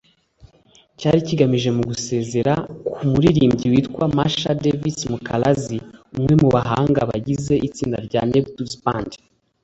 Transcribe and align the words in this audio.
cyari 0.99 1.19
kigamije 1.27 1.69
gusezera 1.89 2.53
ku 2.93 2.99
muririmbyi 3.11 3.65
witwa 3.73 4.03
Masha 4.17 4.49
Davids 4.63 4.99
Mukalazi 5.11 5.77
umwe 6.17 6.33
mu 6.41 6.49
bahanga 6.55 6.99
bagize 7.09 7.53
itsinda 7.67 7.97
rya 8.07 8.21
Neptunez 8.31 8.75
Band 8.83 9.11